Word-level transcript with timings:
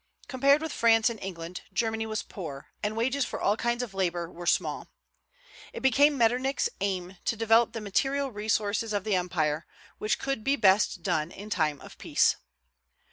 Compared 0.27 0.63
with 0.63 0.73
France 0.73 1.11
and 1.11 1.19
England 1.21 1.61
Germany 1.71 2.07
was 2.07 2.23
poor, 2.23 2.69
and 2.81 2.95
wages 2.97 3.23
for 3.23 3.39
all 3.39 3.55
kinds 3.55 3.83
of 3.83 3.93
labor 3.93 4.31
were 4.31 4.47
small. 4.47 4.87
It 5.73 5.81
became 5.81 6.17
Metternich's 6.17 6.69
aim 6.79 7.17
to 7.25 7.35
develop 7.35 7.73
the 7.73 7.81
material 7.81 8.31
resources 8.31 8.93
of 8.93 9.03
the 9.03 9.13
empire, 9.15 9.67
which 9.99 10.17
could 10.17 10.43
be 10.43 10.55
best 10.55 11.03
done 11.03 11.29
in 11.29 11.51
time 11.51 11.79
of 11.81 11.99
peace. 11.99 12.37